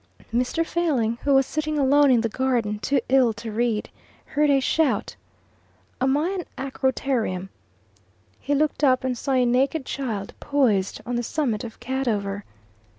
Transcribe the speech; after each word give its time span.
Mr. 0.33 0.65
Failing, 0.65 1.17
who 1.21 1.31
was 1.35 1.45
sitting 1.45 1.77
alone 1.77 2.09
in 2.09 2.21
the 2.21 2.27
garden 2.27 2.79
too 2.79 3.01
ill 3.07 3.33
to 3.33 3.51
read, 3.51 3.87
heard 4.25 4.49
a 4.49 4.59
shout, 4.59 5.15
"Am 6.01 6.17
I 6.17 6.29
an 6.39 6.43
acroterium?" 6.57 7.49
He 8.39 8.55
looked 8.55 8.83
up 8.83 9.03
and 9.03 9.15
saw 9.15 9.33
a 9.33 9.45
naked 9.45 9.85
child 9.85 10.33
poised 10.39 11.01
on 11.05 11.17
the 11.17 11.21
summit 11.21 11.63
of 11.63 11.79
Cadover. 11.79 12.45